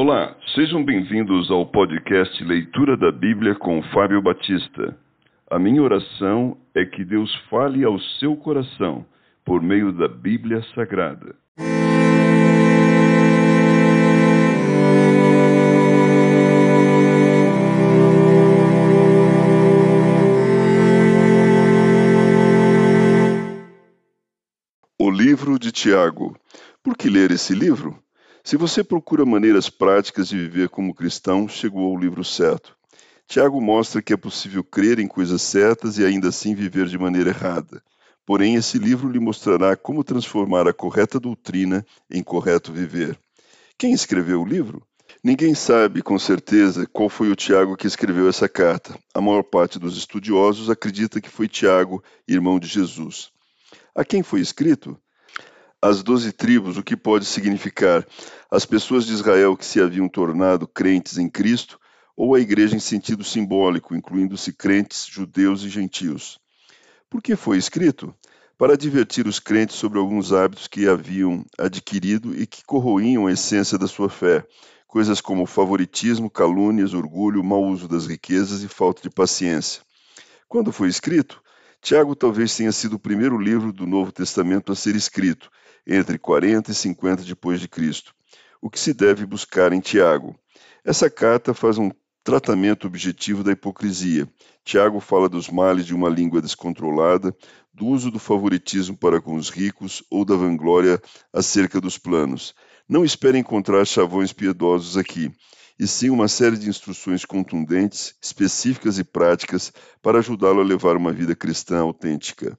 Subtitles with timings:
[0.00, 4.96] Olá, sejam bem-vindos ao podcast Leitura da Bíblia com Fábio Batista.
[5.50, 9.04] A minha oração é que Deus fale ao seu coração
[9.44, 11.34] por meio da Bíblia Sagrada.
[24.96, 26.36] O livro de Tiago.
[26.84, 27.98] Por que ler esse livro?
[28.48, 32.74] Se você procura maneiras práticas de viver como cristão, chegou ao livro certo.
[33.26, 37.28] Tiago mostra que é possível crer em coisas certas e ainda assim viver de maneira
[37.28, 37.82] errada.
[38.24, 43.20] Porém, esse livro lhe mostrará como transformar a correta doutrina em correto viver.
[43.76, 44.82] Quem escreveu o livro?
[45.22, 48.98] Ninguém sabe com certeza qual foi o Tiago que escreveu essa carta.
[49.12, 53.30] A maior parte dos estudiosos acredita que foi Tiago, irmão de Jesus.
[53.94, 54.98] A quem foi escrito?
[55.80, 58.04] As doze tribos, o que pode significar
[58.50, 61.78] as pessoas de Israel que se haviam tornado crentes em Cristo,
[62.16, 66.40] ou a igreja em sentido simbólico, incluindo-se crentes, judeus e gentios.
[67.08, 68.12] Por que foi escrito?
[68.58, 73.78] Para advertir os crentes sobre alguns hábitos que haviam adquirido e que corroíam a essência
[73.78, 74.44] da sua fé,
[74.88, 79.80] coisas como favoritismo, calúnias, orgulho, mau uso das riquezas e falta de paciência.
[80.48, 81.40] Quando foi escrito?
[81.80, 85.48] Tiago talvez tenha sido o primeiro livro do Novo Testamento a ser escrito,
[85.86, 88.14] entre 40 e 50 depois de Cristo.
[88.60, 90.38] O que se deve buscar em Tiago?
[90.84, 91.90] Essa carta faz um
[92.24, 94.28] tratamento objetivo da hipocrisia.
[94.64, 97.34] Tiago fala dos males de uma língua descontrolada,
[97.72, 101.00] do uso do favoritismo para com os ricos ou da vanglória
[101.32, 102.54] acerca dos planos.
[102.88, 105.30] Não espere encontrar chavões piedosos aqui,
[105.78, 111.12] e sim uma série de instruções contundentes, específicas e práticas para ajudá-lo a levar uma
[111.12, 112.58] vida cristã autêntica.